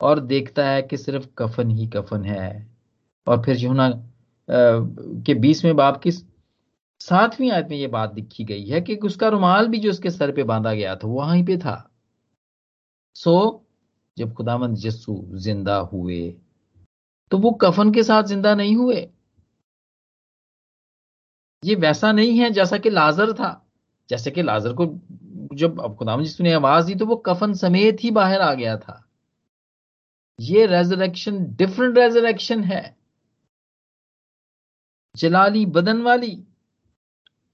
[0.00, 2.66] और देखता है कि सिर्फ़ कफन ही कफन है।
[3.26, 3.88] और फिर यूना
[4.48, 9.68] के बीसवें बाप की सातवीं आयत में यह बात लिखी गई है कि उसका रुमाल
[9.68, 11.76] भी जो उसके सर पे बांधा गया था वहाँ पे था।
[13.16, 13.64] सो,
[14.16, 16.20] जब खुदामंद जस्सू ज़िंदा हुए
[17.32, 19.08] तो वो कफन के साथ ज़िंदा नहीं हुए।
[21.62, 23.50] ये वैसा नहीं है जैसा कि लाजर था।
[24.08, 24.86] जैसे कि लाजर को
[25.54, 29.04] जब खुदाम जिसु ने आवाज़ दी तो वो कफन समेत ही बाहर आ गया था।
[30.38, 32.82] ये रेजरेक्शन डिफरेंट रेजरेक्शन है।
[35.14, 36.36] जलाली बदन वाली,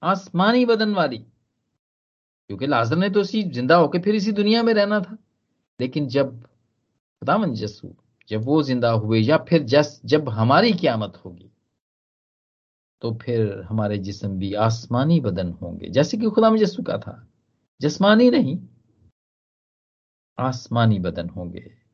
[0.03, 1.17] आसमानी बदन वाली।
[2.49, 5.17] क्योंकि लाजर ने तो इसी ज़िंदा होकर फिर इसी दुनिया में रहना था।
[5.79, 7.95] लेकिन जब खुदामन जस्सू
[8.29, 11.51] जब वो ज़िंदा हुए या फिर जस, जब हमारी क्यामत होगी
[13.01, 17.27] तो फिर हमारे जिसम भी आसमानी बदन होंगे। जैसे कि खुदा मुझे का था,
[17.81, 18.57] जसमानी नहीं,
[20.37, 21.84] आसमानी बदन होंगे।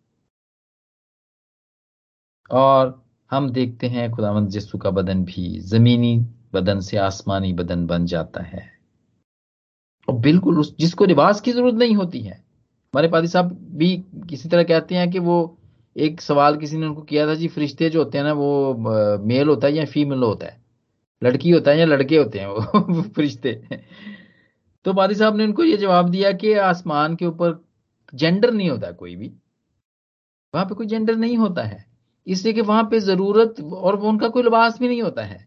[2.52, 8.06] और हम देखते हैं खुदावंद जस्सू का बदन भी जमीनी बदन से आसमानी बदन बन
[8.06, 8.82] जाता है।
[10.08, 14.50] और बिल्कुल उस, जिसको लिबास की ज़रूरत नहीं होती है। हमारे पादी साहब भी किसी
[14.50, 15.58] तरह कहते हैं कि वो
[15.98, 18.76] एक सवाल किसी ने उनको किया था, जी, फरिश्ते जो होते हैं ना, वो
[19.18, 20.62] मेल होता है या फीमेल होता है?
[21.24, 23.02] लड़की होता है या लड़के होते हैं वो?
[23.02, 23.62] फरिश्ते।
[24.86, 27.66] तो बादी साहब ने उनको ये जवाब दिया कि आसमान के ऊपर
[28.16, 29.34] जेंडर नहीं होता कोई भी।
[30.56, 31.91] वहाँ पे कोई जेंडर नहीं होता है।
[32.28, 35.46] इसलिए कि वहाँ पे ज़रूरत और उनका कोई लिबास भी नहीं होता है।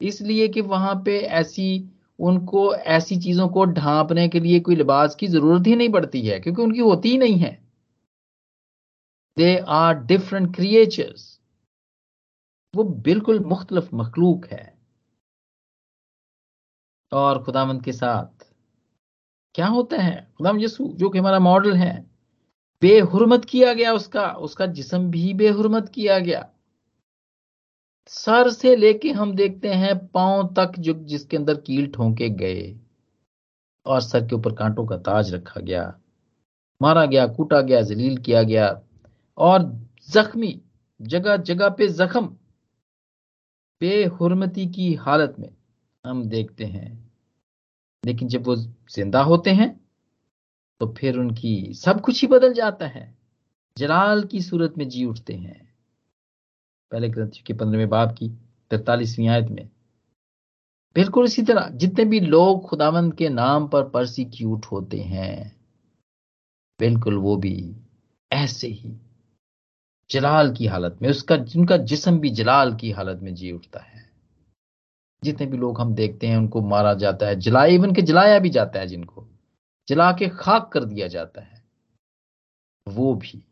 [0.00, 5.26] इसलिए कि वहाँ पे ऐसी, उनको ऐसी चीज़ों को ढांपने के लिए कोई लिबास की
[5.26, 7.58] ज़रूरत ही नहीं पड़ती है, क्योंकि उनकी होती ही नहीं है।
[9.36, 11.30] दे आर डिफरेंट क्रिएचर्स
[12.74, 14.72] वो बिल्कुल मुख्तलफ मखलूक है।
[17.12, 18.44] और खुदामंद के साथ
[19.54, 20.16] क्या होता है?
[20.38, 22.13] खुदाम यसु जो कि हमारा मॉडल है
[22.82, 26.48] बेहुरमत किया गया उसका उसका जिसम भी बेहुरमत किया गया।
[28.10, 32.74] सर से लेके हम देखते हैं पाँव तक जो, जिसके अंदर कील ठोंके गए
[33.86, 36.00] और सर के ऊपर कांटों का ताज रखा गया,
[36.80, 38.68] मारा गया, कूटा गया, जलील किया गया
[39.38, 39.62] और
[40.08, 40.60] जख्मी,
[41.00, 42.26] जगह जगह पे जख्म,
[43.80, 45.48] बेहुरमती की हालत में
[46.04, 46.92] हम देखते हैं।
[48.04, 49.83] लेकिन जब वो ज़िंदा होते हैं
[50.80, 53.18] तो फिर उनकी सब कुछ ही बदल जाता है।
[53.78, 55.74] जलाल की सूरत में जी उठते हैं।
[56.90, 58.28] पहले ग्रंथ के पंद्रहवें बाप की
[58.70, 59.68] तैतालीसवीं आयत में।
[60.96, 65.56] बिल्कुल इसी तरह जितने भी लोग खुदावंद के नाम पर परसिक्यूट होते हैं,
[66.80, 67.76] बिल्कुल वो भी
[68.32, 68.96] ऐसे ही।
[70.10, 74.10] जलाल की हालत में, उसका, उनका जिसम भी जलाल की हालत में जी उठता है।
[75.24, 78.50] जितने भी लोग हम देखते हैं, उनको मारा जाता है, जलाए, इवन के जलाया भी
[78.50, 79.28] जाता है जिनको।
[79.88, 81.62] जला के खाक कर दिया जाता है।
[82.86, 83.44] वो भी।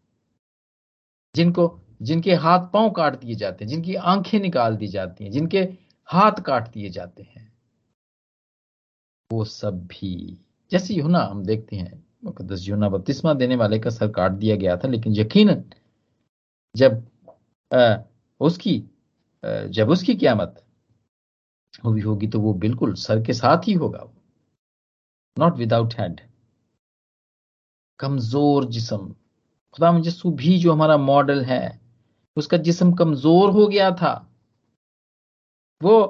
[1.34, 5.58] जिनको जिनके हाथ पाँव काट दिए जाते हैं जिनकी आँखें निकाल दी जाती हैं जिनके
[6.08, 7.52] हाथ काट दिए जाते हैं
[9.30, 10.38] वो सब भी।
[10.70, 14.76] जैसे यूना हम देखते हैं मुकदस यूना बत्तीसवा देने वाले का सर काट दिया गया
[14.76, 15.70] था लेकिन यकीन
[16.76, 17.02] जब
[17.74, 17.96] आ,
[18.40, 18.78] उसकी
[19.44, 20.64] आ, जब उसकी क्यामत
[21.84, 24.04] हुई होगी तो वो बिल्कुल सर के साथ ही होगा
[25.36, 26.20] नॉट विदाउट हेड
[28.00, 29.08] कमज़ोर जिसम।
[29.76, 31.80] खुदा यसु भी जो हमारा मॉडल है
[32.36, 34.14] उसका जिसम कमज़ोर हो गया था
[35.80, 36.00] वो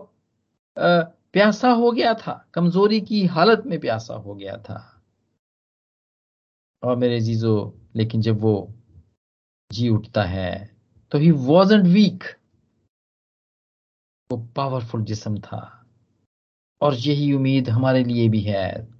[0.76, 1.00] आ,
[1.32, 4.78] प्यासा हो गया था कमज़ोरी की हालत में प्यासा हो गया था।
[6.82, 7.54] और मेरे जीजो
[7.96, 8.54] लेकिन जब वो
[9.70, 10.52] जी उठता है
[11.12, 12.24] तो ही वॉजेंट वीक
[14.30, 15.60] वो पावरफुल जिसम था।
[16.80, 18.91] और यही उम्मीद हमारे लिए भी है।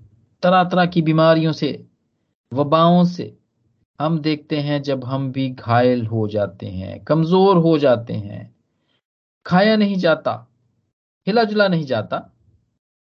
[0.43, 1.71] तरह तरह की बीमारियों से,
[2.53, 3.37] वबाओं से
[4.01, 8.55] हम देखते हैं जब हम भी घायल हो जाते हैं, कमज़ोर हो जाते हैं।
[9.47, 10.33] खाया नहीं जाता
[11.27, 12.19] हिला जुला नहीं जाता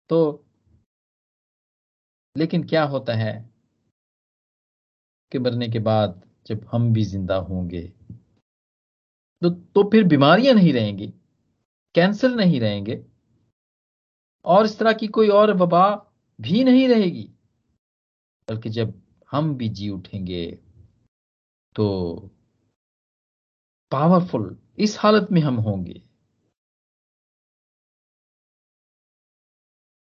[0.10, 0.20] तो
[2.36, 3.34] लेकिन क्या होता है
[5.32, 7.82] कि मरने के बाद जब हम भी ज़िंदा होंगे
[9.42, 11.08] तो तो फिर बीमारियाँ नहीं रहेंगी
[11.96, 13.04] कैंसर नहीं रहेंगे।
[14.46, 15.86] और इस तरह की कोई और वबा
[16.44, 17.30] भी नहीं रहेगी।
[18.48, 18.94] बल्कि जब
[19.32, 20.46] हम भी जी उठेंगे
[21.76, 21.86] तो
[23.92, 26.02] पावरफुल इस हालत में हम होंगे।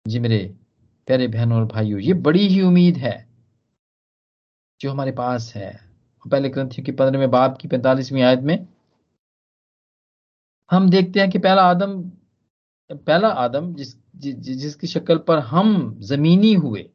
[0.06, 0.38] जी मेरे
[1.08, 3.16] प्यारे बहनों और भाइयों, ये बड़ी ही उम्मीद है
[4.82, 5.72] जो हमारे पास है।
[6.26, 8.68] पहले ग्रंथियों की पंद्रहवें बाप की पैंतालीसवीं आयत में
[10.70, 12.02] हम देखते हैं कि पहला आदम
[12.90, 16.90] पहला आदम जिस जिसकी शक्ल पर हम जमीनी हुए,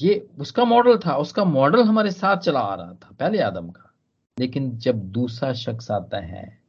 [0.00, 3.94] ये उसका मॉडल था, उसका मॉडल हमारे साथ चला आ रहा था, पहले आदम का।
[4.38, 6.62] लेकिन जब दूसरा शख्स आता है,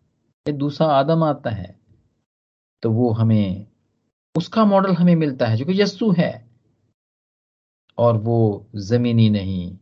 [0.48, 1.80] या दूसरा आदम आता है
[2.84, 3.68] तो वो हमें,
[4.38, 6.50] उसका मॉडल हमें मिलता है, जो कि यस्सु है।
[7.98, 9.78] और वो जमीनी नहीं,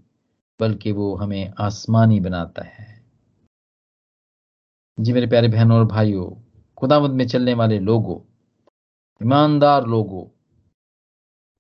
[0.60, 3.06] बल्कि वो हमें आसमानी बनाता है।
[5.00, 6.30] जी मेरे प्यारे बहनों और भाइयों,
[6.78, 8.31] खुदावंद में चलने वाले लोगों
[9.22, 10.24] ईमानदार लोगों,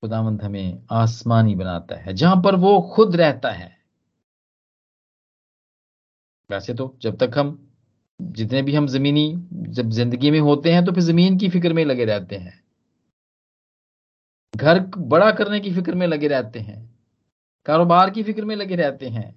[0.03, 3.71] खुदावंद हमें आसमानी बनाता है, जहाँ पर वो खुद रहता है।
[6.49, 7.57] वैसे तो जब तक हम
[8.19, 11.83] जितने भी हम जमीनी, जब ज़िंदगी में होते हैं तो फिर ज़मीन की फ़िक्र में
[11.85, 12.59] लगे रहते हैं।
[14.53, 16.79] घर बड़ा करने की फ़िक्र में लगे रहते हैं,
[17.65, 19.33] कारोबार की फ़िक्र में लगे रहते हैं,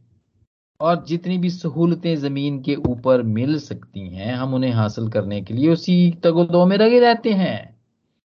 [0.80, 5.54] और जितनी भी सहूलतें ज़मीन के ऊपर मिल सकती हैं, हम उन्हें हासिल करने के
[5.54, 7.73] लिए उसी तगोदो में लगे रहते हैं।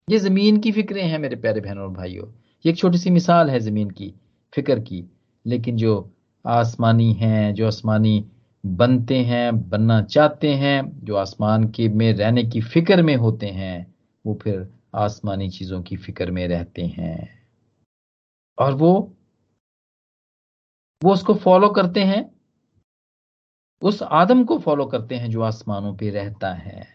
[0.10, 2.28] ये ज़मीन की फिक्रें हैं मेरे प्यारे बहनों और भाइयों।
[2.66, 4.14] ये एक छोटी सी मिसाल है ज़मीन की,
[4.54, 5.12] फ़िक्र की।
[5.46, 6.14] लेकिन जो
[6.46, 8.26] आसमानी हैं, जो आसमानी
[8.66, 13.96] बनते हैं, बनना चाहते हैं, जो आसमान के में रहने की फ़िक्र में होते हैं,
[14.26, 17.48] वो फिर आसमानी चीज़ों की फ़िक्र में रहते हैं।
[18.60, 19.16] और वो
[21.04, 22.36] वो उसको फॉलो करते हैं।
[23.82, 26.88] उस आदम को फॉलो करते हैं जो आसमानों पे रहता है,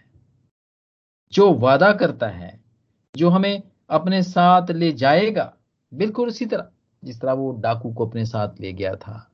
[1.32, 2.69] जो वादा करता है।
[3.16, 5.56] जो हमें अपने साथ ले जाएगा,
[5.94, 6.70] बिल्कुल उसी तरह,
[7.04, 9.30] जिस तरह वो डाकू को अपने साथ ले गया था।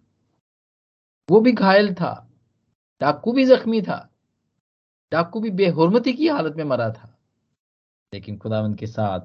[1.30, 2.30] वो भी घायल था,
[3.00, 4.10] डाकू भी जख्मी था,
[5.12, 7.18] डाकू भी बेहरमती की हालत में मरा था।
[8.14, 9.20] लेकिन खुदावंत के साथ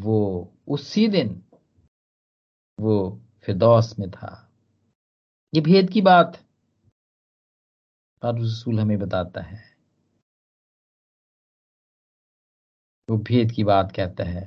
[0.00, 1.44] वो उसी दिन
[2.80, 4.50] वो फिरदौस में था।
[5.54, 6.44] ये भेद की बात
[8.24, 9.71] रसूल हमें बताता है।
[13.12, 14.42] वो भेद की बात कहता है।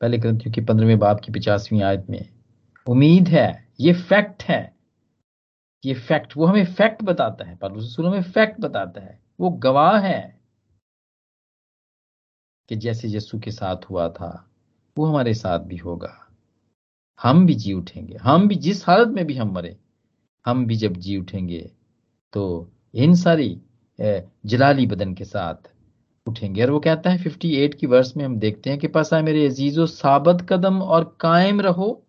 [0.00, 2.28] पहले ग्रंथियों की पंद्रहवें बाप की पचासवीं आयत में,
[2.86, 4.74] उम्मीद है, ये फैक्ट है।
[5.84, 10.20] ये फैक्ट, वो हमें फैक्ट बताता है पर हमें फैक्ट बताता है। वो गवाह है
[12.68, 14.50] कि जैसे यस्सु के साथ हुआ था,
[14.96, 16.12] वो हमारे साथ भी होगा।
[17.20, 19.76] हम भी जी उठेंगे, हम भी, जिस हालत में भी हम मरे,
[20.44, 21.70] हम भी जब जी उठेंगे
[22.32, 23.60] तो इन सारी
[23.98, 25.72] जलाली बदन के साथ
[26.26, 29.46] उठेंगे। और वो कहता है 58 की वर्ष में हम देखते हैं कि पसा मेरे
[29.46, 32.02] अजीजो, साबत कदम और कायम रहो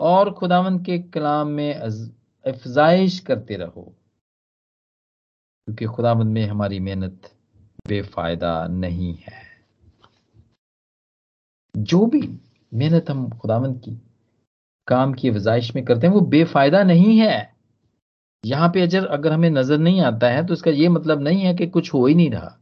[0.00, 3.82] और खुदावन के कलाम में अफजाइश करते रहो,
[5.68, 7.30] क्योंकि खुदावन में हमारी मेहनत
[7.88, 9.46] बेफायदा नहीं है।
[11.74, 12.20] जो भी
[12.72, 13.90] मेहनत हम खुदावन की,
[14.88, 17.56] काम की अफजाइश में करते हैं, वो बेफायदा नहीं है।
[18.44, 21.54] यहाँ पे अजर अगर हमें नज़र नहीं आता है तो इसका ये मतलब नहीं है
[21.54, 22.57] कि कुछ हो ही नहीं रहा।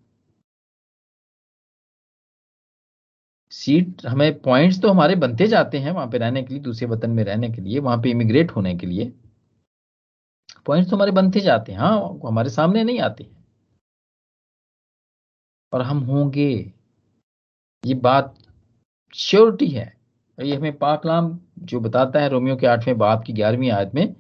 [3.53, 7.11] सीट, हमें पॉइंट्स तो हमारे बनते जाते हैं वहाँ पे रहने के लिए, दूसरे वतन
[7.11, 9.13] में रहने के लिए, वहाँ पे इमिग्रेट होने के लिए।
[10.67, 13.35] पॉइंट्स तो हमारे बनते जाते हैं हाँ हमारे सामने नहीं आते हैं।
[15.73, 16.51] और हम होंगे।
[17.85, 18.35] ये बात
[19.15, 19.93] श्योरिटी है।
[20.39, 24.15] ये हमें पाकलाम जो बताता है रोमियो के आठवें बाप की ग्यारहवीं आयत में,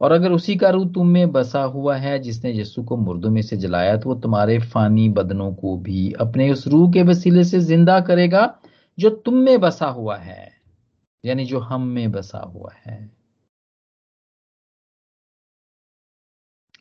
[0.00, 3.40] और अगर उसी का रूह तुम में बसा हुआ है, जिसने यीशु को मुर्दों में
[3.42, 7.60] से जलाया तो वो तुम्हारे फानी बदनों को भी अपने उस रूह के वसीले से
[7.60, 8.46] ज़िंदा करेगा
[8.98, 10.52] जो तुम में बसा हुआ है,
[11.24, 12.98] यानी जो हम में बसा हुआ है।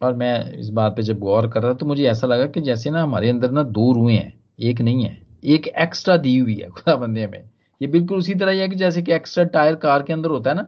[0.01, 2.89] और मैं इस बात पे जब गौर कर रहा तो मुझे ऐसा लगा कि जैसे
[2.89, 6.69] ना हमारे अंदर ना दो रूहें हैं, एक नहीं है, एक एक्स्ट्रा दी हुई है
[6.69, 7.43] खुदा बंदे में।
[7.82, 10.49] ये बिल्कुल उसी तरह ही है कि जैसे कि एक्स्ट्रा टायर कार के अंदर होता
[10.49, 10.63] है ना,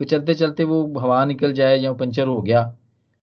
[0.00, 2.62] कि चलते चलते वो हवा निकल जाए या पंचर हो गया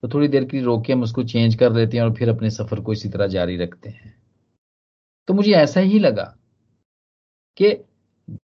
[0.04, 2.30] तो थोड़ी देर के लिए रोक के हम उसको चेंज कर लेते हैं और फिर
[2.30, 4.14] अपने सफ़र को इसी तरह जारी रखते हैं।
[5.28, 6.24] तो मुझे ऐसा ही लगा
[7.58, 7.86] कि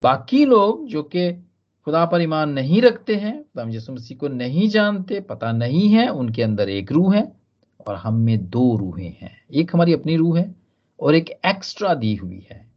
[0.02, 1.32] बाकी लोग जो कि
[1.84, 6.08] खुदा पर ईमान नहीं रखते हैं हम यसु मसीह को नहीं जानते, पता नहीं है,
[6.08, 7.32] उनके अंदर एक रूह है
[7.88, 10.54] और हम में दो रूहें हैं। एक हमारी अपनी रूह है
[11.00, 12.70] और एक एक्स्ट्रा दी हुई है।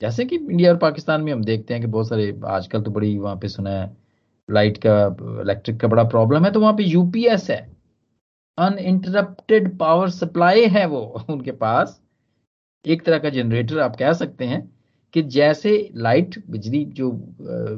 [0.00, 3.18] जैसे कि इंडिया और पाकिस्तान में हम देखते हैं कि बहुत सारे, आजकल तो बड़ी
[3.18, 3.96] वहाँ पे सुना है
[4.50, 7.76] लाइट का, इलेक्ट्रिक का बड़ा प्रॉब्लम है तो वहाँ पे यूपीएस है।
[8.58, 12.02] अनइंटरप्टेड पावर सप्लाई है वो, उनके पास।
[12.86, 14.77] एक तरह का जनरेटर आप कह सकते हैं
[15.14, 17.10] कि जैसे लाइट बिजली जो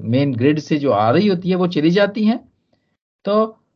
[0.04, 2.36] मेन ग्रिड से जो आ रही होती है, वो चली जाती है
[3.24, 3.34] तो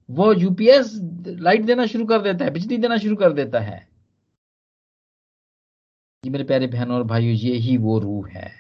[0.09, 0.93] वो यूपीएस
[1.27, 3.77] लाइट देना शुरू कर देता है, बिजली देना शुरू कर देता है।
[6.25, 8.53] ये मेरे प्यारे बहनों और भाइयों ये ही वो रूह है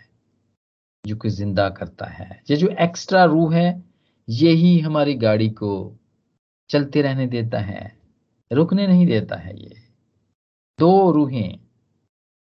[1.04, 3.83] जो कि ज़िंदा करता है। ये जो एक्स्ट्रा रूह है
[4.28, 5.70] ये ही हमारी गाड़ी को
[6.70, 7.92] चलते रहने देता है,
[8.50, 9.76] रुकने नहीं देता है ये।
[10.78, 11.59] दो रूहें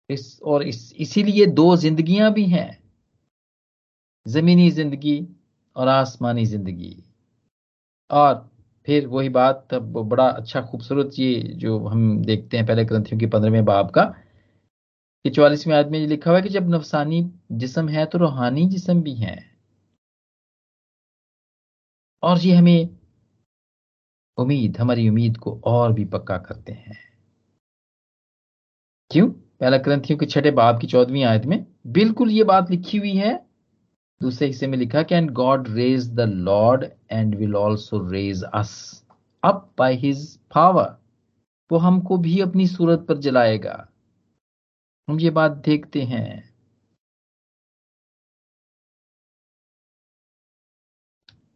[0.09, 2.69] इस, और इस, इसीलिए दो जिंदगियाँ भी हैं।
[4.25, 5.19] जमीनी ज़िंदगी
[5.75, 6.95] और आसमानी ज़िंदगी।
[8.09, 8.35] और
[8.87, 13.65] फिर वही बात बड़ा अच्छा खूबसूरत ये जो हम देखते हैं पहले ग्रंथियों के पंद्रहवें
[13.65, 14.03] बाब का,
[15.25, 17.21] कि चौवालीसवें आदमी लिखा हुआ है कि जब नफसानी
[17.53, 19.37] जिसम है तो रूहानी जिसम भी है।
[22.23, 22.89] और ये हमें
[24.37, 26.97] उम्मीद, हमारी उम्मीद को और भी पक्का करते हैं।
[29.11, 29.29] क्यों?
[29.61, 33.33] पहला ग्रंथियों के छठे बाब की चौदहवीं आयत में, बिल्कुल ये बात लिखी हुई है।
[34.21, 39.03] दूसरे हिस्से में लिखा कि and God raise the Lord and will also raise us
[39.43, 40.95] up by his power
[41.71, 43.87] वो हमको भी अपनी सूरत पर जलाएगा।
[45.07, 46.49] हम ये बात देखते हैं।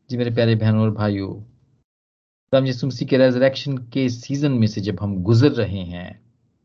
[0.09, 1.33] जी मेरे प्यारे बहनों और भाइयों
[3.09, 6.22] के रेजरेक्शन के सीज़न में से जब हम गुजर रहे हैं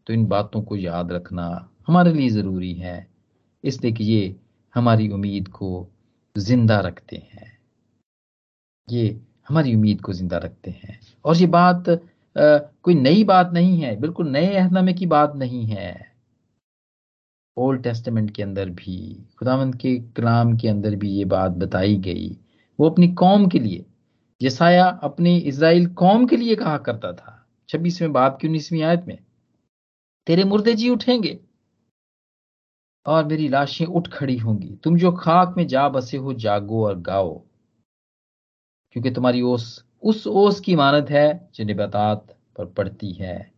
[0.08, 1.46] तो इन बातों को याद रखना
[1.88, 3.06] हमारे लिए ज़रूरी है।
[3.64, 4.34] इसलिए कि ये
[4.74, 5.88] हमारी उम्मीद को
[6.36, 7.52] ज़िंदा रखते हैं।
[8.88, 13.80] ये हमारी उम्मीद को ज़िंदा रखते हैं। और ये बात आ, कोई नई बात नहीं
[13.80, 15.92] है बिल्कुल नए अहदनामे की बात नहीं है।
[17.56, 18.96] ओल्ड टेस्टमेंट के अंदर भी
[19.38, 22.28] खुदावंत के कलाम के अंदर भी ये बात बताई गई।
[22.78, 23.84] वो अपनी कौम के लिए
[24.40, 27.34] यसाया अपनी इसराइल कौम के लिए कहा करता था।
[27.68, 29.18] छब्बीसवें बाप की उन्नीसवीं आयत में
[30.28, 31.38] तेरे मुर्दे जी उठेंगे
[33.06, 36.98] और मेरी लाशें उठ खड़ी होंगी। तुम जो खाक में जा बसे हो, जागो और
[37.00, 37.38] गाओ,
[38.92, 43.52] क्योंकि तुम्हारी ओस, उस ओस की मानत है जो निबतात पर पड़ती है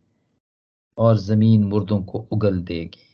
[0.97, 3.07] और ज़मीन मुर्दों को उगल देगी।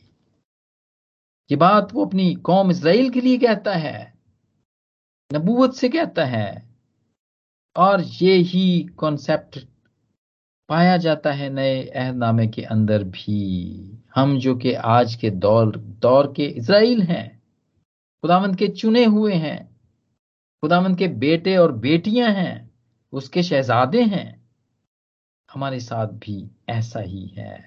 [1.50, 4.14] ये बात वो अपनी कौम इसराइल के लिए कहता है,
[5.30, 6.68] नबूवत से कहता है,
[7.76, 9.58] और ये ही कॉन्सेप्ट
[10.68, 16.32] पाया जाता है नए अहदनामे के अंदर भी। हम जो कि आज के दौर दौर
[16.36, 17.26] के इसराइल हैं,
[18.24, 19.58] खुदावंत के चुने हुए हैं,
[20.62, 22.70] खुदावंत के बेटे और बेटियाँ हैं,
[23.12, 24.28] उसके शहजादे हैं,
[25.48, 27.64] हमारे साथ भी ऐसा ही है।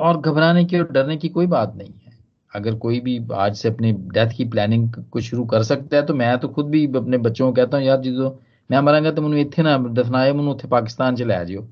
[0.00, 2.14] और घबराने की और डरने की कोई बात नहीं है।
[2.52, 6.14] अगर कोई भी आज से अपने डेथ की प्लानिंग को शुरू कर सकता है तो
[6.14, 8.38] मैं तो खुद भी अपने बच्चों को कहता हूँ, यार जो
[8.69, 11.67] मैं ਮਰਾਂਗਾ तो ਮੈਨੂੰ ਇੱਥੇ ਨਾ ਦਫਨਾਏ ਮੈਨੂੰ ਉੱਥੇ ਪਾਕਿਸਤਾਨ ਚ ਲੈ ਜਿਓ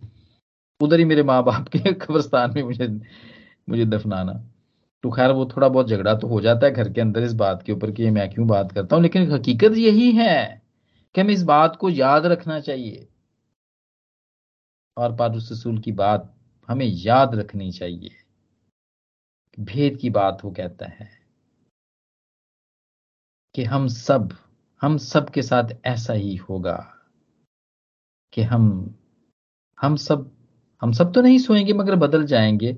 [0.81, 2.87] उधर ही मेरे माँ बाप के कब्रस्तान में मुझे
[3.69, 4.33] मुझे दफनाना
[5.03, 7.63] तो खैर वो थोड़ा बहुत झगड़ा तो हो जाता है घर के अंदर इस बात
[7.63, 10.37] के ऊपर कि मैं क्यों बात करता हूं लेकिन हकीकत यही है
[11.15, 13.07] कि हमें इस बात को याद रखना चाहिए
[14.97, 16.33] और पारुस रसूल की बात
[16.69, 18.15] हमें याद रखनी चाहिए
[19.57, 21.09] भेद की बात वो कहता है
[23.55, 24.37] कि हम सब
[24.84, 26.94] हम सब के साथ ऐसा ही होगा
[28.32, 28.94] कि हम
[29.82, 30.30] हम सब
[30.82, 32.76] हम सब तो नहीं सोएँगे मगर बदल जाएँगे।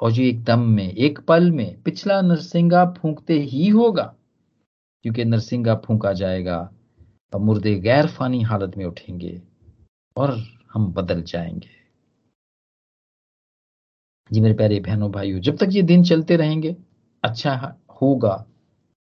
[0.00, 4.14] और जो एक दम में, एक पल में पिछला नरसिंगा फूंकते ही होगा,
[5.02, 6.72] क्योंकि नरसिंगा फूंका जाएगा,
[7.34, 9.42] और मुर्दे गैर फानी हालत में उठेंगे,
[10.16, 11.70] और हम बदल जाएँगे।
[14.32, 16.76] जी मेरे प्यारे बहनों, भाइयों, जब तक ये दिन चलते रहेंगे
[17.24, 18.46] अच्छा होगा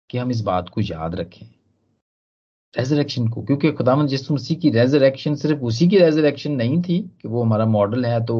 [0.10, 1.61] कि हम इस बात को याद रखें।
[2.76, 7.28] रेजरेक्शन को, क्योंकि खुदावन जिस मसीह की रेजरेक्शन सिर्फ़ उसी की रेजरेक्शन नहीं थी कि
[7.28, 8.36] वो हमारा मॉडल है तो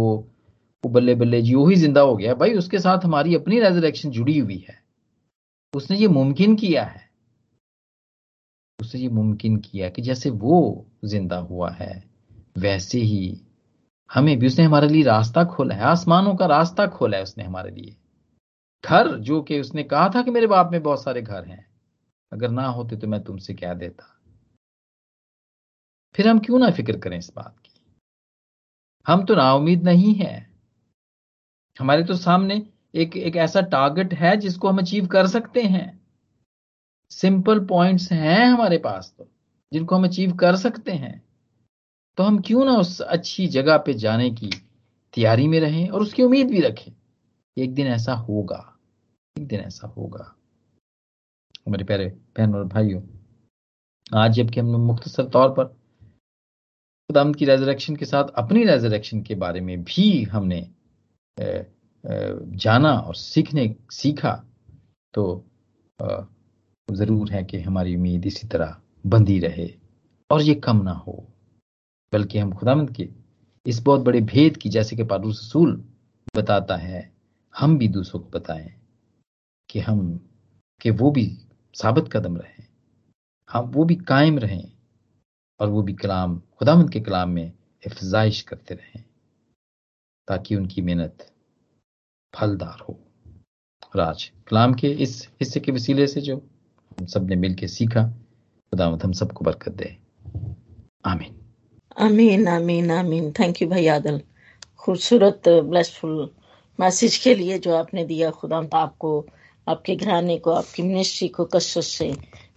[0.84, 4.38] वो बल्ले बल्ले जी ही ज़िंदा हो गया। भाई, उसके साथ हमारी अपनी रेजरेक्शन जुड़ी
[4.40, 4.80] हुई है।
[5.74, 7.10] उसने ये मुमकिन किया है।
[8.80, 12.04] उसने ये मुमकिन किया कि जैसे वो ज़िंदा हुआ है,
[12.58, 13.42] वैसे ही
[14.10, 17.72] हमें भी उसने हमारे लिए रास्ता खोला है, आसमानों का रास्ता खोला है उसने हमारे
[17.72, 17.96] लिए।
[18.84, 21.66] घर जो कि उसने कहा था कि मेरे बाप में बहुत सारे घर हैं,
[22.32, 24.08] अगर ना होते तो मैं तुमसे क्या देता।
[26.16, 27.72] फिर हम क्यों ना फ़िक्र करें इस बात की?
[29.06, 30.36] हम तो नाउमीद नहीं है।
[31.78, 32.62] हमारे तो सामने
[32.94, 36.00] एक एक ऐसा टारगेट है जिसको हम अचीव कर सकते हैं।
[37.12, 39.28] सिंपल पॉइंट्स हैं हमारे पास तो
[39.72, 41.22] जिनको हम अचीव कर सकते हैं।
[42.18, 44.50] तो हम क्यों ना उस अच्छी जगह पे जाने की
[45.14, 46.92] तैयारी में रहें और उसकी उम्मीद भी रखें?
[47.58, 48.78] एक दिन ऐसा होगा,
[49.36, 50.34] एक दिन ऐसा होगा।
[51.68, 52.08] हमारे प्यारे
[52.38, 53.02] बहन और भाइयों,
[54.16, 55.81] आज जबकि हम मुख्तसर तौर पर
[57.12, 60.60] खुदाम की रेजरेक्शन के साथ अपनी रेजरेक्शन के बारे में भी हमने
[62.58, 64.32] जाना और सीखने, सीखा
[65.14, 65.24] तो
[66.88, 69.70] ज़रूर है कि हमारी उम्मीद इसी तरह बंदी रहे
[70.30, 71.14] और ये कम ना हो।
[72.14, 73.10] बल्कि हम खुदामंद के
[73.66, 75.84] इस बहुत बड़े भेद की, जैसे कि पारूस रसूल
[76.36, 77.12] बताता है,
[77.56, 78.74] हम भी दूसरों को बताएँ
[79.70, 80.20] कि हम,
[80.82, 81.32] कि वो भी
[81.76, 82.68] साबित कदम रहें,
[83.50, 84.72] हम, वो भी कायम रहें
[85.62, 87.52] और वो भी कलाम खुदामंद के कलाम में
[87.88, 89.04] अफजाइश करते रहें,
[90.28, 91.32] ताकि उनकी मेहनत
[92.36, 93.00] फलदार हो।
[93.96, 96.38] राज कलाम के इस हिस्से के वसीले से जो
[97.00, 98.04] हम सबने मिलकर सीखा
[98.72, 99.98] खुदामद हम सबको बरकत दे।
[101.06, 101.40] आमीन।
[102.00, 104.22] आमीन आमीन आमीन। थैंक यू भाई आदल।
[104.78, 106.30] खूबसूरत ब्लेसफुल
[106.80, 109.28] मैसेज के लिए जो आपने दिया खुदा आपको,
[109.68, 112.16] आपके घराने को, आपकी मिनिस्ट्री को कसरत से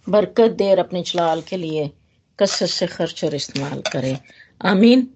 [0.09, 1.91] बरकत दे और अपने चलाल के लिए
[2.39, 4.17] कसरत से खर्च और इस्तेमाल करें।
[4.61, 5.07] आमीन।